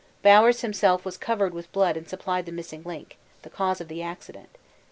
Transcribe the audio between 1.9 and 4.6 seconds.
and supplied the missing link the cause of the incident.